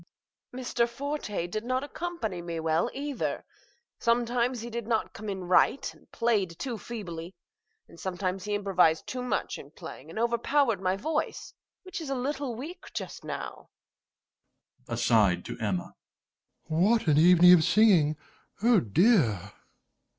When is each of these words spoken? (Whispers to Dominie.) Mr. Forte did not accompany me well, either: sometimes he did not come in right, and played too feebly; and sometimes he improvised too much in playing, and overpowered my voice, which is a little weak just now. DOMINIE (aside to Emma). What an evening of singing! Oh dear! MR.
(Whispers 0.49 0.73
to 0.73 0.73
Dominie.) 0.85 0.91
Mr. 0.91 0.97
Forte 0.97 1.47
did 1.47 1.63
not 1.63 1.83
accompany 1.83 2.41
me 2.41 2.59
well, 2.59 2.89
either: 2.91 3.45
sometimes 3.99 4.61
he 4.61 4.71
did 4.71 4.87
not 4.87 5.13
come 5.13 5.29
in 5.29 5.43
right, 5.43 5.93
and 5.93 6.11
played 6.11 6.57
too 6.57 6.79
feebly; 6.79 7.35
and 7.87 7.99
sometimes 7.99 8.45
he 8.45 8.55
improvised 8.55 9.05
too 9.05 9.21
much 9.21 9.59
in 9.59 9.69
playing, 9.69 10.09
and 10.09 10.17
overpowered 10.17 10.81
my 10.81 10.95
voice, 10.97 11.53
which 11.83 12.01
is 12.01 12.09
a 12.09 12.15
little 12.15 12.55
weak 12.55 12.85
just 12.95 13.23
now. 13.23 13.69
DOMINIE 14.87 14.95
(aside 14.99 15.45
to 15.45 15.59
Emma). 15.59 15.93
What 16.63 17.05
an 17.05 17.19
evening 17.19 17.53
of 17.53 17.63
singing! 17.63 18.17
Oh 18.63 18.79
dear! 18.79 19.51
MR. 19.51 19.53